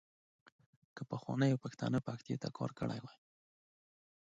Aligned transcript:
که 0.95 1.01
پخوانیو 1.11 1.61
پښتنو 1.63 1.99
پښتو 2.07 2.35
ته 2.41 2.47
کار 2.57 2.71
کړی 2.79 2.99
وای. 3.01 3.17